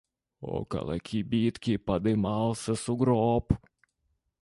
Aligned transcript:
Около 0.55 0.97
кибитки 0.99 1.77
подымался 1.77 2.73
сугроб. 2.73 3.53